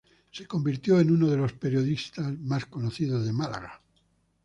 Se 0.31 0.47
convirtió 0.47 0.99
en 0.99 1.11
uno 1.11 1.27
de 1.29 1.37
los 1.37 1.53
periodistas 1.53 2.35
más 2.39 2.65
conocidos 2.65 3.23
de 3.23 3.33
Málaga. 3.33 3.83